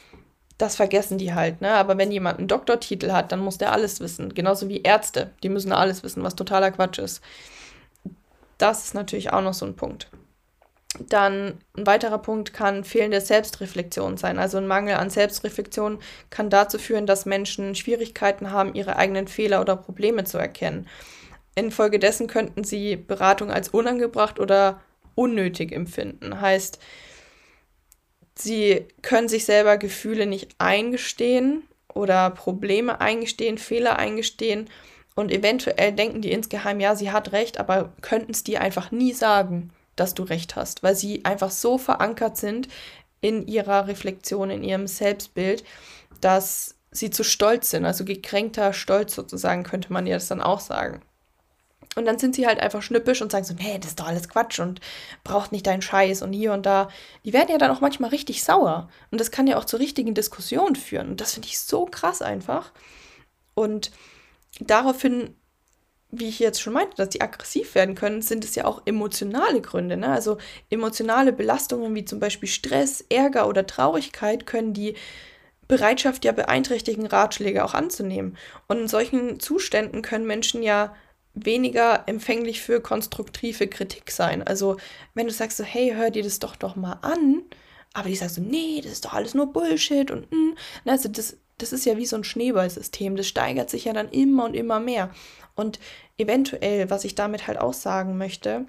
[0.60, 1.72] das vergessen die halt, ne?
[1.72, 4.34] Aber wenn jemand einen Doktortitel hat, dann muss der alles wissen.
[4.34, 7.22] Genauso wie Ärzte, die müssen alles wissen, was totaler Quatsch ist.
[8.58, 10.10] Das ist natürlich auch noch so ein Punkt.
[10.98, 14.40] Dann ein weiterer Punkt kann fehlende Selbstreflexion sein.
[14.40, 16.00] Also ein Mangel an Selbstreflexion
[16.32, 20.88] kann dazu führen, dass Menschen Schwierigkeiten haben, ihre eigenen Fehler oder Probleme zu erkennen.
[21.54, 24.82] Infolgedessen könnten sie Beratung als unangebracht oder
[25.14, 26.42] unnötig empfinden.
[26.42, 26.80] Heißt,
[28.36, 34.70] sie können sich selber Gefühle nicht eingestehen oder Probleme eingestehen, Fehler eingestehen
[35.16, 39.14] und eventuell denken die insgeheim, ja, sie hat recht, aber könnten es dir einfach nie
[39.14, 42.68] sagen dass du recht hast, weil sie einfach so verankert sind
[43.22, 45.64] in ihrer Reflexion, in ihrem Selbstbild,
[46.22, 50.60] dass sie zu stolz sind, also gekränkter Stolz sozusagen, könnte man ja das dann auch
[50.60, 51.02] sagen.
[51.96, 54.30] Und dann sind sie halt einfach schnippisch und sagen so, nee, das ist doch alles
[54.30, 54.80] Quatsch und
[55.24, 56.90] braucht nicht deinen Scheiß und hier und da.
[57.26, 58.90] Die werden ja dann auch manchmal richtig sauer.
[59.12, 61.10] Und das kann ja auch zu richtigen Diskussionen führen.
[61.10, 62.72] Und das finde ich so krass einfach.
[63.56, 63.92] Und
[64.60, 65.36] daraufhin
[66.12, 69.62] wie ich jetzt schon meinte, dass die aggressiv werden können, sind es ja auch emotionale
[69.62, 69.96] Gründe.
[69.96, 70.10] Ne?
[70.10, 70.38] Also
[70.70, 74.96] emotionale Belastungen wie zum Beispiel Stress, Ärger oder Traurigkeit können die
[75.68, 78.38] Bereitschaft ja beeinträchtigen, Ratschläge auch anzunehmen.
[78.68, 80.96] Und in solchen Zuständen können Menschen ja
[81.36, 84.42] weniger empfänglich für konstruktive Kritik sein.
[84.42, 84.78] Also
[85.14, 87.44] wenn du sagst so, hey, hör dir das doch doch mal an,
[87.94, 90.56] aber die sagst so, nee, das ist doch alles nur Bullshit und mm.
[90.86, 93.16] also das, das ist ja wie so ein Schneeballsystem.
[93.16, 95.12] Das steigert sich ja dann immer und immer mehr.
[95.60, 95.78] Und
[96.18, 98.66] eventuell, was ich damit halt auch sagen möchte,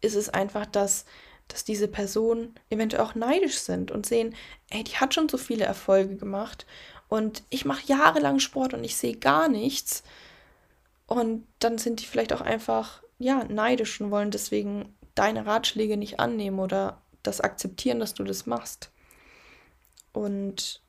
[0.00, 1.04] ist es einfach, dass,
[1.46, 4.34] dass diese Personen eventuell auch neidisch sind und sehen,
[4.70, 6.66] ey, die hat schon so viele Erfolge gemacht
[7.08, 10.02] und ich mache jahrelang Sport und ich sehe gar nichts.
[11.06, 16.18] Und dann sind die vielleicht auch einfach, ja, neidisch und wollen deswegen deine Ratschläge nicht
[16.18, 18.90] annehmen oder das akzeptieren, dass du das machst.
[20.12, 20.81] Und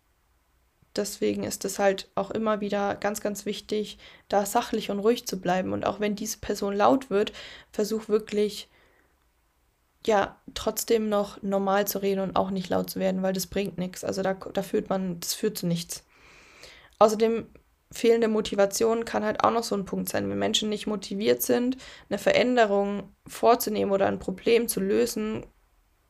[0.95, 3.97] deswegen ist es halt auch immer wieder ganz, ganz wichtig,
[4.29, 5.73] da sachlich und ruhig zu bleiben.
[5.73, 7.33] Und auch wenn diese Person laut wird,
[7.71, 8.69] versuch wirklich,
[10.05, 13.77] ja, trotzdem noch normal zu reden und auch nicht laut zu werden, weil das bringt
[13.77, 14.03] nichts.
[14.03, 16.03] Also da, da führt man, das führt zu nichts.
[16.99, 17.47] Außerdem
[17.91, 20.29] fehlende Motivation kann halt auch noch so ein Punkt sein.
[20.29, 21.77] Wenn Menschen nicht motiviert sind,
[22.09, 25.45] eine Veränderung vorzunehmen oder ein Problem zu lösen,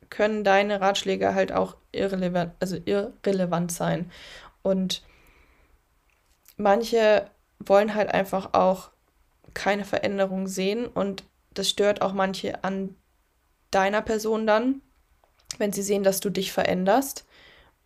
[0.10, 4.12] können deine Ratschläge halt auch irrelevant, also irrelevant sein.
[4.64, 5.04] Und
[6.58, 8.90] manche wollen halt einfach auch
[9.54, 11.24] keine Veränderung sehen und
[11.54, 12.96] das stört auch manche an
[13.70, 14.82] deiner Person dann,
[15.58, 17.26] wenn sie sehen, dass du dich veränderst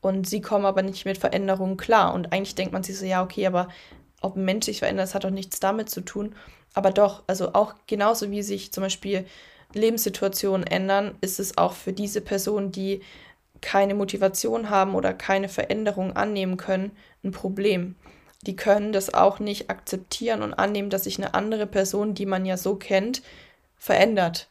[0.02, 2.14] und sie kommen aber nicht mit Veränderungen klar.
[2.14, 3.68] Und eigentlich denkt man sich so, ja, okay, aber
[4.22, 6.36] ob ein Mensch sich verändert, das hat doch nichts damit zu tun.
[6.74, 9.26] Aber doch, also auch genauso wie sich zum Beispiel
[9.74, 13.02] Lebenssituationen ändern, ist es auch für diese Person, die
[13.62, 16.92] keine Motivation haben oder keine Veränderung annehmen können,
[17.24, 17.96] ein Problem.
[18.46, 22.46] Die können das auch nicht akzeptieren und annehmen, dass sich eine andere Person, die man
[22.46, 23.22] ja so kennt,
[23.78, 24.50] verändert.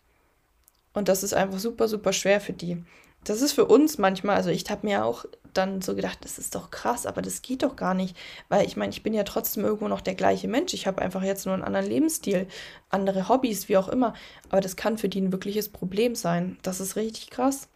[0.93, 2.83] Und das ist einfach super, super schwer für die.
[3.25, 6.55] Das ist für uns manchmal, also ich habe mir auch dann so gedacht, das ist
[6.55, 8.17] doch krass, aber das geht doch gar nicht,
[8.49, 10.75] weil ich meine, ich bin ja trotzdem irgendwo noch der gleiche Mensch.
[10.75, 12.47] Ich habe einfach jetzt nur einen anderen Lebensstil,
[12.89, 14.15] andere Hobbys, wie auch immer.
[14.51, 16.59] Aber das kann für die ein wirkliches Problem sein.
[16.63, 17.69] Das ist richtig krass.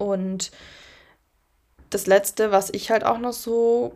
[0.00, 0.50] Und
[1.90, 3.94] das Letzte, was ich halt auch noch so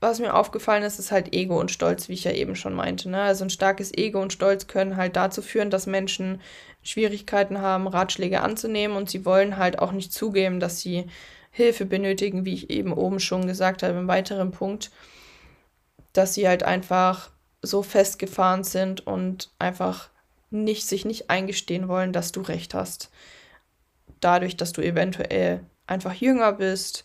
[0.00, 3.10] was mir aufgefallen ist, ist halt Ego und Stolz, wie ich ja eben schon meinte.
[3.10, 3.20] Ne?
[3.20, 6.40] Also ein starkes Ego und Stolz können halt dazu führen, dass Menschen
[6.82, 11.06] Schwierigkeiten haben, Ratschläge anzunehmen und sie wollen halt auch nicht zugeben, dass sie
[11.50, 14.92] Hilfe benötigen, wie ich eben oben schon gesagt habe, im weiteren Punkt,
[16.12, 20.10] dass sie halt einfach so festgefahren sind und einfach
[20.50, 23.10] nicht, sich nicht eingestehen wollen, dass du recht hast.
[24.20, 27.04] Dadurch, dass du eventuell einfach jünger bist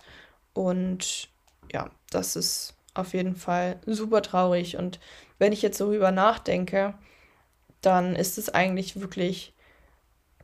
[0.54, 1.30] und
[1.72, 4.78] ja, das ist auf jeden Fall super traurig.
[4.78, 5.00] Und
[5.40, 6.94] wenn ich jetzt darüber nachdenke,
[7.82, 9.54] dann ist es eigentlich wirklich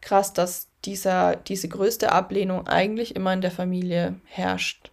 [0.02, 4.92] krass, dass dieser, diese größte Ablehnung eigentlich immer in der Familie herrscht.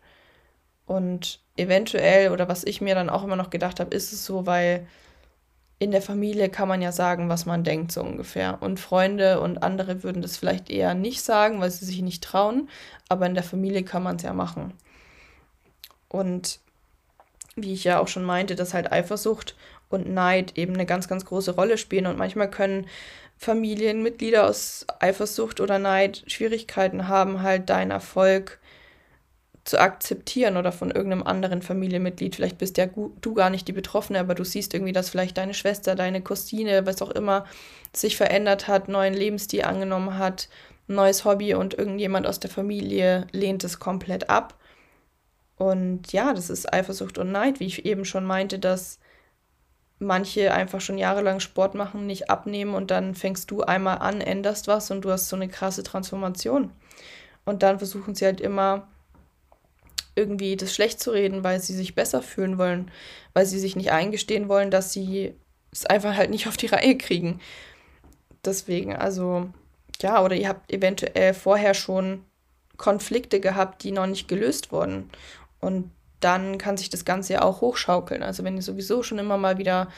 [0.84, 4.46] Und eventuell, oder was ich mir dann auch immer noch gedacht habe, ist es so,
[4.46, 4.86] weil
[5.78, 8.58] in der Familie kann man ja sagen, was man denkt, so ungefähr.
[8.62, 12.68] Und Freunde und andere würden das vielleicht eher nicht sagen, weil sie sich nicht trauen.
[13.08, 14.72] Aber in der Familie kann man es ja machen.
[16.08, 16.60] Und
[17.56, 19.54] wie ich ja auch schon meinte, dass halt Eifersucht
[19.88, 22.06] und Neid eben eine ganz, ganz große Rolle spielen.
[22.06, 22.86] Und manchmal können
[23.36, 28.58] Familienmitglieder aus Eifersucht oder Neid Schwierigkeiten haben, halt deinen Erfolg
[29.66, 32.36] zu akzeptieren oder von irgendeinem anderen Familienmitglied.
[32.36, 35.54] Vielleicht bist ja du gar nicht die Betroffene, aber du siehst irgendwie, dass vielleicht deine
[35.54, 37.44] Schwester, deine Cousine, was auch immer,
[37.92, 40.48] sich verändert hat, neuen Lebensstil angenommen hat,
[40.86, 44.54] neues Hobby und irgendjemand aus der Familie lehnt es komplett ab.
[45.56, 49.00] Und ja, das ist Eifersucht und Neid, wie ich eben schon meinte, dass
[49.98, 54.68] manche einfach schon jahrelang Sport machen, nicht abnehmen und dann fängst du einmal an, änderst
[54.68, 56.70] was und du hast so eine krasse Transformation.
[57.44, 58.86] Und dann versuchen sie halt immer
[60.16, 62.90] irgendwie das schlecht zu reden, weil sie sich besser fühlen wollen,
[63.34, 65.34] weil sie sich nicht eingestehen wollen, dass sie
[65.70, 67.40] es einfach halt nicht auf die Reihe kriegen.
[68.44, 69.48] Deswegen, also
[70.00, 72.24] ja, oder ihr habt eventuell vorher schon
[72.76, 75.10] Konflikte gehabt, die noch nicht gelöst wurden.
[75.60, 78.22] Und dann kann sich das Ganze ja auch hochschaukeln.
[78.22, 79.88] Also wenn ihr sowieso schon immer mal wieder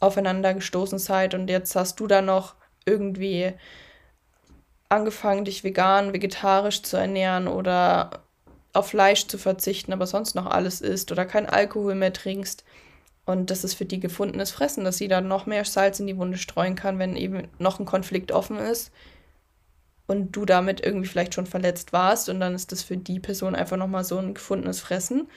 [0.00, 3.54] aufeinander gestoßen seid und jetzt hast du da noch irgendwie
[4.88, 8.25] angefangen, dich vegan, vegetarisch zu ernähren oder
[8.76, 12.64] auf Fleisch zu verzichten, aber sonst noch alles isst oder kein Alkohol mehr trinkst.
[13.24, 16.16] Und das ist für die gefundenes Fressen, dass sie dann noch mehr Salz in die
[16.16, 18.92] Wunde streuen kann, wenn eben noch ein Konflikt offen ist
[20.06, 23.54] und du damit irgendwie vielleicht schon verletzt warst und dann ist das für die Person
[23.54, 25.28] einfach nochmal so ein gefundenes Fressen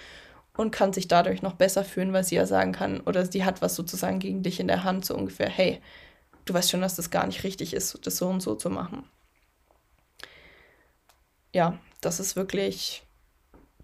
[0.55, 3.61] und kann sich dadurch noch besser fühlen, weil sie ja sagen kann oder sie hat
[3.61, 5.81] was sozusagen gegen dich in der Hand, so ungefähr, hey,
[6.45, 9.03] du weißt schon, dass das gar nicht richtig ist, das so und so zu machen.
[11.53, 13.03] Ja, das ist wirklich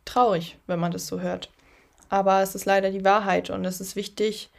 [0.05, 1.49] traurig, wenn man das so hört.
[2.09, 4.49] Aber es ist leider die Wahrheit und es ist wichtig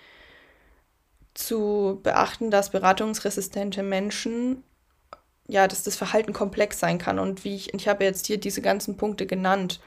[1.35, 4.63] zu beachten, dass beratungsresistente Menschen
[5.49, 7.19] ja, dass das Verhalten komplex sein kann.
[7.19, 9.81] Und wie ich, ich habe jetzt hier diese ganzen Punkte genannt.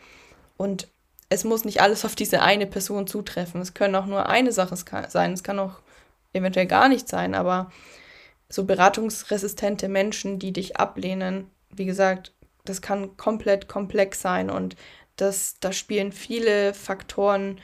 [0.58, 0.88] Und
[1.30, 3.62] es muss nicht alles auf diese eine Person zutreffen.
[3.62, 4.76] Es können auch nur eine Sache
[5.10, 5.34] sein.
[5.34, 5.80] Es kann auch
[6.34, 7.36] eventuell gar nicht sein.
[7.36, 7.72] Aber
[8.48, 12.34] so beratungsresistente Menschen, die dich ablehnen, wie gesagt,
[12.66, 14.50] das kann komplett komplex sein.
[14.50, 14.76] Und
[15.22, 17.60] das, da spielen viele Faktoren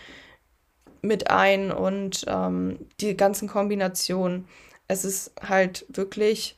[1.02, 4.48] mit ein und ähm, die ganzen Kombinationen.
[4.88, 6.58] Es ist halt wirklich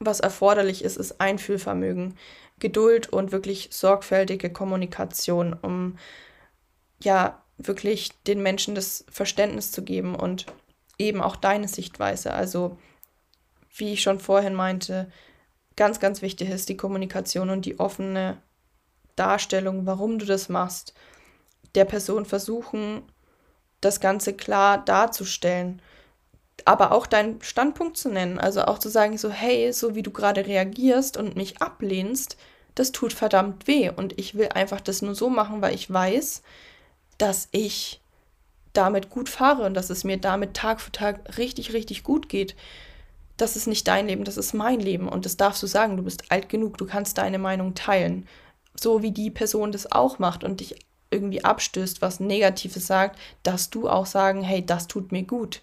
[0.00, 2.16] was erforderlich ist, ist Einfühlvermögen,
[2.58, 5.98] Geduld und wirklich sorgfältige Kommunikation, um
[7.02, 10.46] ja wirklich den Menschen das Verständnis zu geben und
[10.98, 12.32] eben auch deine Sichtweise.
[12.32, 12.78] Also,
[13.76, 15.10] wie ich schon vorhin meinte,
[15.76, 18.38] ganz, ganz wichtig ist die Kommunikation und die offene
[19.16, 20.94] Darstellung, warum du das machst,
[21.74, 23.02] der Person versuchen,
[23.80, 25.80] das Ganze klar darzustellen
[26.64, 28.38] aber auch deinen Standpunkt zu nennen.
[28.38, 32.36] Also auch zu sagen, so, hey, so wie du gerade reagierst und mich ablehnst,
[32.74, 33.90] das tut verdammt weh.
[33.90, 36.42] Und ich will einfach das nur so machen, weil ich weiß,
[37.18, 38.00] dass ich
[38.72, 42.54] damit gut fahre und dass es mir damit Tag für Tag richtig, richtig gut geht.
[43.36, 45.08] Das ist nicht dein Leben, das ist mein Leben.
[45.08, 45.96] Und das darfst du sagen.
[45.96, 48.28] Du bist alt genug, du kannst deine Meinung teilen.
[48.80, 53.74] So wie die Person das auch macht und dich irgendwie abstößt, was Negatives sagt, darfst
[53.74, 55.60] du auch sagen, hey, das tut mir gut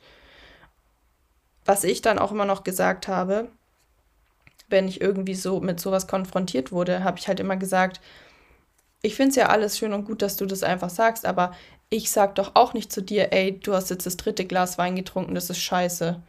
[1.68, 3.50] was ich dann auch immer noch gesagt habe,
[4.70, 8.02] wenn ich irgendwie so mit sowas konfrontiert wurde, habe ich halt immer gesagt,
[9.02, 11.52] ich finde es ja alles schön und gut, dass du das einfach sagst, aber
[11.90, 14.96] ich sag doch auch nicht zu dir, ey, du hast jetzt das dritte Glas Wein
[14.96, 16.22] getrunken, das ist scheiße.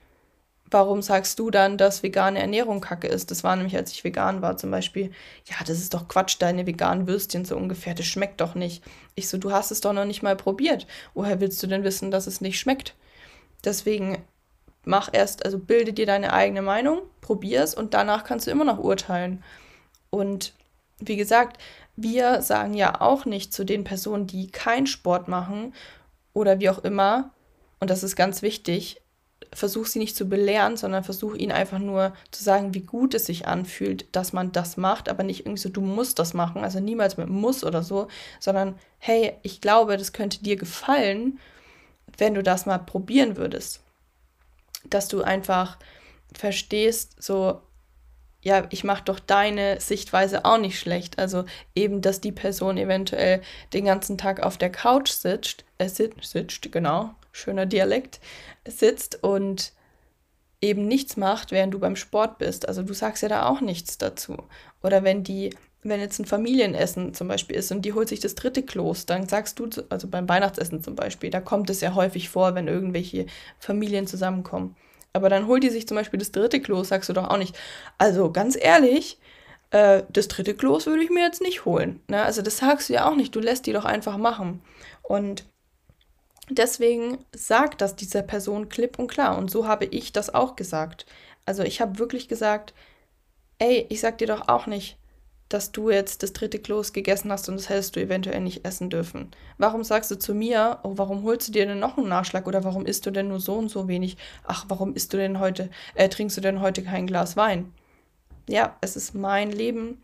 [0.70, 3.31] Warum sagst du dann, dass vegane Ernährung kacke ist?
[3.31, 5.12] Das war nämlich, als ich vegan war zum Beispiel.
[5.46, 8.83] Ja, das ist doch Quatsch, deine veganen Würstchen so ungefähr, das schmeckt doch nicht.
[9.14, 10.87] Ich so, du hast es doch noch nicht mal probiert.
[11.14, 12.94] Woher willst du denn wissen, dass es nicht schmeckt?
[13.64, 14.22] Deswegen
[14.85, 18.64] mach erst, also bilde dir deine eigene Meinung, probier es und danach kannst du immer
[18.64, 19.42] noch urteilen.
[20.11, 20.52] Und
[20.98, 21.61] wie gesagt,
[21.96, 25.74] wir sagen ja auch nicht zu den Personen, die keinen Sport machen
[26.33, 27.31] oder wie auch immer,
[27.81, 29.00] und das ist ganz wichtig,
[29.52, 33.26] versuch sie nicht zu belehren, sondern versuch ihnen einfach nur zu sagen, wie gut es
[33.26, 36.80] sich anfühlt, dass man das macht, aber nicht irgendwie so, du musst das machen, also
[36.80, 38.08] niemals mit muss oder so,
[38.40, 41.38] sondern hey, ich glaube, das könnte dir gefallen,
[42.16, 43.80] wenn du das mal probieren würdest.
[44.88, 45.78] Dass du einfach
[46.34, 47.61] verstehst, so,
[48.42, 51.18] ja, ich mache doch deine Sichtweise auch nicht schlecht.
[51.18, 56.70] Also eben, dass die Person eventuell den ganzen Tag auf der Couch sitzt, äh, sitzt,
[56.72, 58.20] genau, schöner Dialekt,
[58.66, 59.72] sitzt und
[60.61, 62.68] eben nichts macht, während du beim Sport bist.
[62.68, 64.37] Also du sagst ja da auch nichts dazu.
[64.83, 68.35] Oder wenn die, wenn jetzt ein Familienessen zum Beispiel ist und die holt sich das
[68.35, 72.29] dritte Kloß, dann sagst du, also beim Weihnachtsessen zum Beispiel, da kommt es ja häufig
[72.29, 73.27] vor, wenn irgendwelche
[73.59, 74.77] Familien zusammenkommen.
[75.12, 77.57] Aber dann holt die sich zum Beispiel das dritte Kloß, sagst du doch auch nicht.
[77.96, 79.18] Also ganz ehrlich,
[79.70, 82.01] äh, das dritte Kloß würde ich mir jetzt nicht holen.
[82.09, 82.22] Ne?
[82.22, 83.35] Also das sagst du ja auch nicht.
[83.35, 84.61] Du lässt die doch einfach machen.
[85.03, 85.44] Und
[86.50, 89.37] Deswegen sagt das dieser Person klipp und klar.
[89.37, 91.06] Und so habe ich das auch gesagt.
[91.44, 92.74] Also ich habe wirklich gesagt,
[93.58, 94.98] ey, ich sag dir doch auch nicht,
[95.48, 98.90] dass du jetzt das dritte Kloß gegessen hast und das hättest du eventuell nicht essen
[98.90, 99.30] dürfen.
[99.56, 102.64] Warum sagst du zu mir, oh, warum holst du dir denn noch einen Nachschlag oder
[102.64, 104.18] warum isst du denn nur so und so wenig?
[104.44, 107.72] Ach, warum isst du denn heute, äh, trinkst du denn heute kein Glas Wein?
[108.46, 110.02] Ja, es ist mein Leben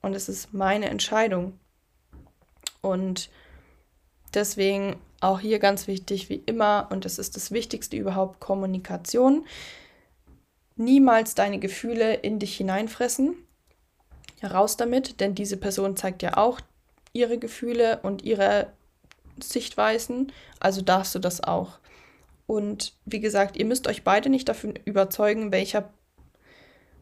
[0.00, 1.58] und es ist meine Entscheidung.
[2.80, 3.28] Und
[4.36, 9.46] deswegen auch hier ganz wichtig, wie immer, und das ist das Wichtigste überhaupt, Kommunikation.
[10.76, 13.34] Niemals deine Gefühle in dich hineinfressen.
[14.42, 16.60] Raus damit, denn diese Person zeigt ja auch
[17.14, 18.72] ihre Gefühle und ihre
[19.42, 21.78] Sichtweisen, also darfst du das auch.
[22.46, 25.92] Und wie gesagt, ihr müsst euch beide nicht dafür überzeugen, welcher,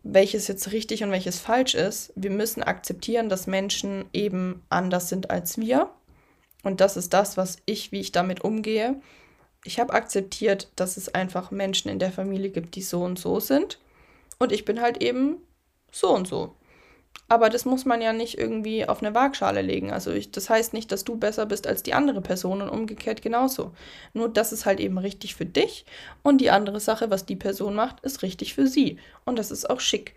[0.04, 2.12] welches jetzt richtig und welches falsch ist.
[2.14, 5.90] Wir müssen akzeptieren, dass Menschen eben anders sind als wir
[6.64, 9.00] und das ist das, was ich, wie ich damit umgehe.
[9.64, 13.38] Ich habe akzeptiert, dass es einfach Menschen in der Familie gibt, die so und so
[13.38, 13.78] sind.
[14.38, 15.36] Und ich bin halt eben
[15.92, 16.54] so und so.
[17.28, 19.90] Aber das muss man ja nicht irgendwie auf eine Waagschale legen.
[19.90, 23.22] Also ich, das heißt nicht, dass du besser bist als die andere Person und umgekehrt
[23.22, 23.72] genauso.
[24.12, 25.86] Nur das ist halt eben richtig für dich
[26.22, 28.98] und die andere Sache, was die Person macht, ist richtig für sie.
[29.24, 30.14] Und das ist auch schick.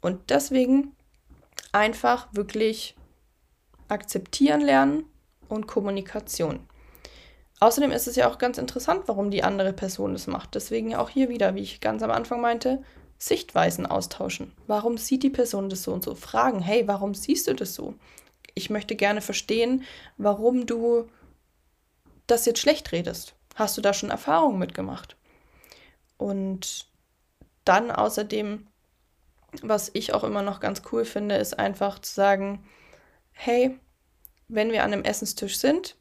[0.00, 0.94] Und deswegen
[1.72, 2.96] einfach wirklich
[3.88, 5.04] akzeptieren lernen,
[5.52, 6.60] und Kommunikation.
[7.60, 10.54] Außerdem ist es ja auch ganz interessant, warum die andere Person das macht.
[10.54, 12.82] Deswegen auch hier wieder, wie ich ganz am Anfang meinte,
[13.18, 14.52] Sichtweisen austauschen.
[14.66, 16.16] Warum sieht die Person das so und so?
[16.16, 17.94] Fragen, hey, warum siehst du das so?
[18.54, 19.84] Ich möchte gerne verstehen,
[20.16, 21.08] warum du
[22.26, 23.34] das jetzt schlecht redest.
[23.54, 25.16] Hast du da schon Erfahrungen mitgemacht?
[26.16, 26.86] Und
[27.64, 28.66] dann außerdem,
[29.62, 32.64] was ich auch immer noch ganz cool finde, ist einfach zu sagen,
[33.30, 33.78] hey,
[34.54, 35.96] wenn wir an einem Essenstisch sind,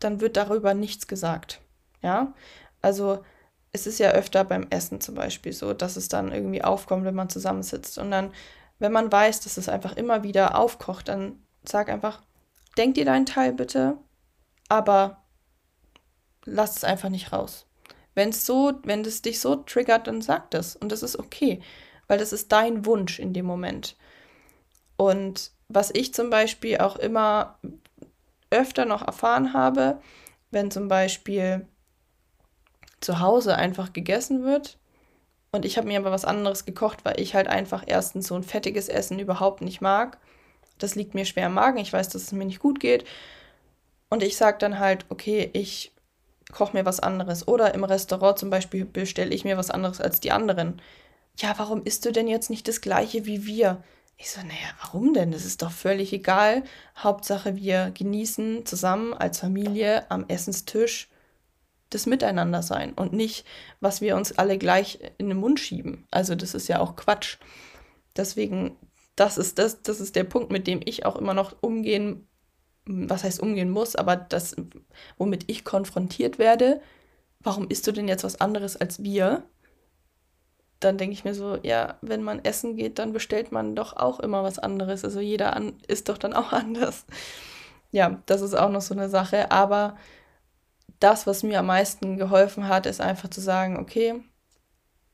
[0.00, 1.60] dann wird darüber nichts gesagt.
[2.02, 2.34] Ja,
[2.82, 3.24] also
[3.72, 7.14] es ist ja öfter beim Essen zum Beispiel so, dass es dann irgendwie aufkommt, wenn
[7.14, 7.98] man zusammensitzt.
[7.98, 8.32] Und dann,
[8.78, 12.22] wenn man weiß, dass es einfach immer wieder aufkocht, dann sag einfach,
[12.76, 13.96] denk dir deinen Teil bitte,
[14.68, 15.24] aber
[16.44, 17.66] lass es einfach nicht raus.
[18.14, 20.76] Wenn es so, wenn es dich so triggert, dann sag das.
[20.76, 21.60] Und das ist okay,
[22.06, 23.96] weil das ist dein Wunsch in dem Moment.
[24.96, 27.58] Und was ich zum Beispiel auch immer
[28.54, 30.00] öfter noch erfahren habe,
[30.50, 31.66] wenn zum Beispiel
[33.00, 34.78] zu Hause einfach gegessen wird
[35.54, 38.42] und ich habe mir aber was anderes gekocht, weil ich halt einfach erstens so ein
[38.42, 40.18] fettiges Essen überhaupt nicht mag.
[40.78, 43.04] Das liegt mir schwer im Magen, ich weiß, dass es mir nicht gut geht.
[44.10, 45.92] Und ich sage dann halt, okay, ich
[46.50, 47.46] koche mir was anderes.
[47.46, 50.82] Oder im Restaurant zum Beispiel bestelle ich mir was anderes als die anderen.
[51.38, 53.80] Ja, warum isst du denn jetzt nicht das gleiche wie wir?
[54.16, 55.32] Ich so, naja, warum denn?
[55.32, 56.62] Das ist doch völlig egal.
[56.96, 61.08] Hauptsache, wir genießen zusammen als Familie am Essenstisch
[61.90, 63.46] das Miteinander sein und nicht,
[63.80, 66.06] was wir uns alle gleich in den Mund schieben.
[66.10, 67.38] Also das ist ja auch Quatsch.
[68.16, 68.76] Deswegen,
[69.16, 72.26] das ist das, das ist der Punkt, mit dem ich auch immer noch umgehen,
[72.86, 74.56] was heißt umgehen muss, aber das,
[75.16, 76.80] womit ich konfrontiert werde.
[77.40, 79.44] Warum isst du denn jetzt was anderes als wir?
[80.80, 84.20] Dann denke ich mir so, ja, wenn man essen geht, dann bestellt man doch auch
[84.20, 85.04] immer was anderes.
[85.04, 87.06] Also jeder an, isst doch dann auch anders.
[87.90, 89.50] Ja, das ist auch noch so eine Sache.
[89.50, 89.96] Aber
[91.00, 94.22] das, was mir am meisten geholfen hat, ist einfach zu sagen, okay,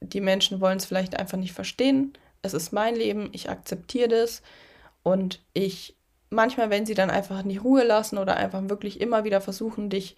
[0.01, 2.15] die Menschen wollen es vielleicht einfach nicht verstehen.
[2.43, 4.43] Es ist mein Leben, ich akzeptiere das.
[5.03, 5.97] Und ich,
[6.31, 9.91] manchmal, wenn sie dann einfach in die Ruhe lassen oder einfach wirklich immer wieder versuchen,
[9.91, 10.17] dich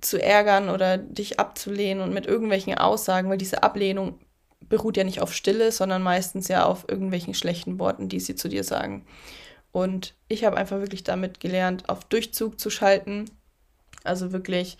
[0.00, 4.18] zu ärgern oder dich abzulehnen und mit irgendwelchen Aussagen, weil diese Ablehnung
[4.70, 8.48] beruht ja nicht auf Stille, sondern meistens ja auf irgendwelchen schlechten Worten, die sie zu
[8.48, 9.04] dir sagen.
[9.72, 13.26] Und ich habe einfach wirklich damit gelernt, auf Durchzug zu schalten.
[14.02, 14.78] Also wirklich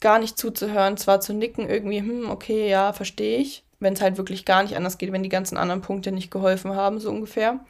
[0.00, 4.16] gar nicht zuzuhören, zwar zu nicken, irgendwie, hm, okay, ja, verstehe ich, wenn es halt
[4.16, 7.60] wirklich gar nicht anders geht, wenn die ganzen anderen Punkte nicht geholfen haben, so ungefähr.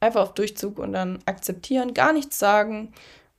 [0.00, 2.92] Einfach auf Durchzug und dann akzeptieren, gar nichts sagen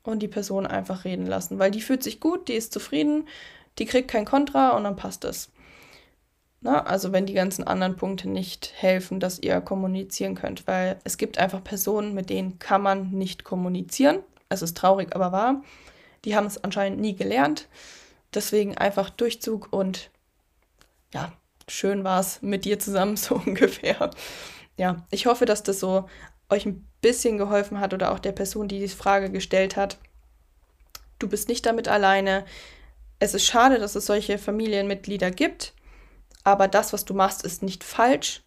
[0.03, 3.27] und die Person einfach reden lassen, weil die fühlt sich gut, die ist zufrieden,
[3.77, 5.49] die kriegt kein Kontra und dann passt es.
[6.61, 11.17] Na, also wenn die ganzen anderen Punkte nicht helfen, dass ihr kommunizieren könnt, weil es
[11.17, 14.19] gibt einfach Personen, mit denen kann man nicht kommunizieren.
[14.49, 15.61] Es ist traurig, aber wahr.
[16.25, 17.67] Die haben es anscheinend nie gelernt.
[18.33, 20.09] Deswegen einfach Durchzug und
[21.13, 21.31] ja,
[21.67, 24.09] schön war es mit dir zusammen, so ungefähr.
[24.77, 26.09] Ja, ich hoffe, dass das so
[26.49, 29.97] euch ein bisschen geholfen hat oder auch der Person, die die Frage gestellt hat.
[31.19, 32.45] Du bist nicht damit alleine.
[33.19, 35.73] Es ist schade, dass es solche Familienmitglieder gibt,
[36.47, 38.41] aber das, was du machst, ist nicht falsch.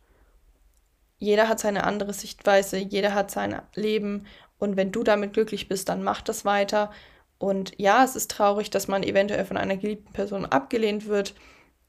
[1.18, 4.26] Jeder hat seine andere Sichtweise, jeder hat sein Leben
[4.56, 6.90] und wenn du damit glücklich bist, dann mach das weiter.
[7.36, 11.34] Und ja, es ist traurig, dass man eventuell von einer geliebten Person abgelehnt wird.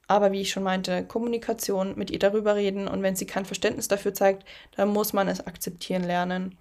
[0.05, 3.87] Aber wie ich schon meinte, Kommunikation, mit ihr darüber reden und wenn sie kein Verständnis
[3.87, 4.43] dafür zeigt,
[4.75, 6.57] dann muss man es akzeptieren lernen,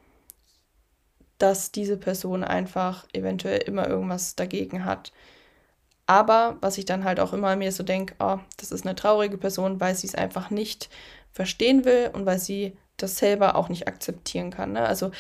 [1.39, 5.11] dass diese Person einfach eventuell immer irgendwas dagegen hat.
[6.11, 9.39] Aber was ich dann halt auch immer mir so denke, oh, das ist eine traurige
[9.39, 10.91] Person, weil sie es einfach nicht
[11.31, 14.73] verstehen will und weil sie das selber auch nicht akzeptieren kann.
[14.73, 14.81] Ne?
[14.81, 15.13] Also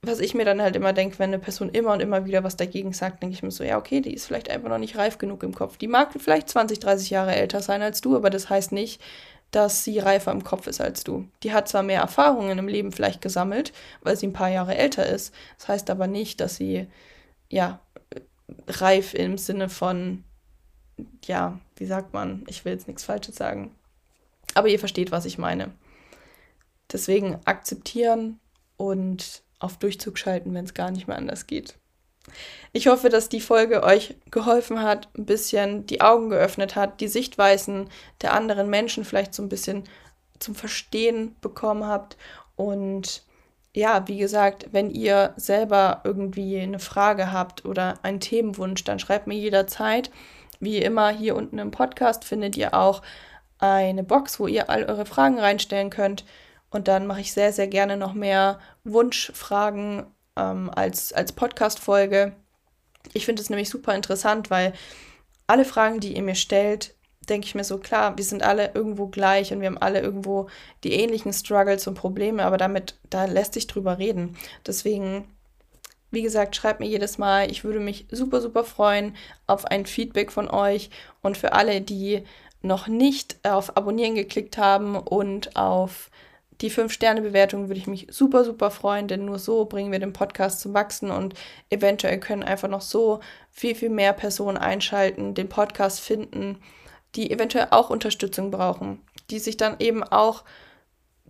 [0.00, 2.54] was ich mir dann halt immer denke, wenn eine Person immer und immer wieder was
[2.54, 5.18] dagegen sagt, denke ich mir so, ja, okay, die ist vielleicht einfach noch nicht reif
[5.18, 5.76] genug im Kopf.
[5.76, 9.02] Die mag vielleicht 20, 30 Jahre älter sein als du, aber das heißt nicht,
[9.50, 11.26] dass sie reifer im Kopf ist als du.
[11.42, 15.04] Die hat zwar mehr Erfahrungen im Leben vielleicht gesammelt, weil sie ein paar Jahre älter
[15.04, 15.34] ist.
[15.58, 16.86] Das heißt aber nicht, dass sie,
[17.48, 17.80] ja,
[18.66, 20.24] reif im Sinne von,
[21.24, 23.74] ja, wie sagt man, ich will jetzt nichts Falsches sagen.
[24.54, 25.72] Aber ihr versteht, was ich meine.
[26.90, 28.38] Deswegen akzeptieren
[28.76, 31.76] und auf Durchzug schalten, wenn es gar nicht mehr anders geht.
[32.72, 37.08] Ich hoffe, dass die Folge euch geholfen hat, ein bisschen die Augen geöffnet hat, die
[37.08, 37.88] Sichtweisen
[38.20, 39.84] der anderen Menschen vielleicht so ein bisschen
[40.38, 42.16] zum Verstehen bekommen habt.
[42.56, 43.24] Und
[43.74, 49.26] ja, wie gesagt, wenn ihr selber irgendwie eine Frage habt oder einen Themenwunsch, dann schreibt
[49.26, 50.10] mir jederzeit.
[50.60, 53.02] Wie immer, hier unten im Podcast findet ihr auch
[53.58, 56.24] eine Box, wo ihr all eure Fragen reinstellen könnt.
[56.70, 60.06] Und dann mache ich sehr, sehr gerne noch mehr Wunschfragen
[60.36, 62.32] ähm, als, als Podcast-Folge.
[63.14, 64.72] Ich finde es nämlich super interessant, weil
[65.46, 66.94] alle Fragen, die ihr mir stellt,
[67.32, 70.48] denke ich mir so, klar, wir sind alle irgendwo gleich und wir haben alle irgendwo
[70.84, 74.36] die ähnlichen Struggles und Probleme, aber damit, da lässt sich drüber reden.
[74.66, 75.24] Deswegen,
[76.10, 77.50] wie gesagt, schreibt mir jedes Mal.
[77.50, 79.16] Ich würde mich super, super freuen
[79.46, 80.90] auf ein Feedback von euch
[81.22, 82.22] und für alle, die
[82.60, 86.10] noch nicht auf Abonnieren geklickt haben und auf
[86.60, 90.60] die 5-Sterne-Bewertung würde ich mich super, super freuen, denn nur so bringen wir den Podcast
[90.60, 91.34] zum Wachsen und
[91.70, 93.20] eventuell können einfach noch so
[93.50, 96.58] viel, viel mehr Personen einschalten, den Podcast finden,
[97.14, 99.00] die eventuell auch Unterstützung brauchen,
[99.30, 100.44] die sich dann eben auch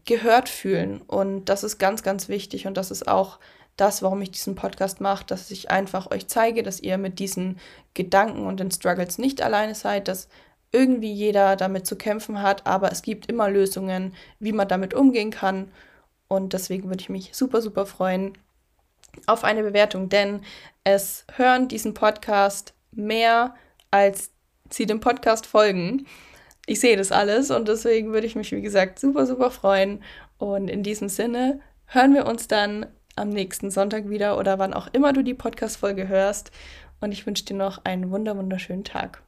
[0.05, 1.01] gehört fühlen.
[1.03, 3.39] Und das ist ganz, ganz wichtig und das ist auch
[3.77, 7.59] das, warum ich diesen Podcast mache, dass ich einfach euch zeige, dass ihr mit diesen
[7.95, 10.29] Gedanken und den Struggles nicht alleine seid, dass
[10.73, 15.31] irgendwie jeder damit zu kämpfen hat, aber es gibt immer Lösungen, wie man damit umgehen
[15.31, 15.71] kann.
[16.29, 18.37] Und deswegen würde ich mich super, super freuen
[19.27, 20.43] auf eine Bewertung, denn
[20.85, 23.55] es hören diesen Podcast mehr,
[23.91, 24.32] als
[24.75, 26.07] sie dem Podcast folgen.
[26.67, 30.03] Ich sehe das alles und deswegen würde ich mich, wie gesagt, super, super freuen.
[30.39, 34.89] Und in diesem Sinne hören wir uns dann am nächsten Sonntag wieder oder wann auch
[34.93, 36.51] immer du die Podcast-Folge hörst.
[37.01, 39.23] Und ich wünsche dir noch einen wunder, wunderschönen Tag.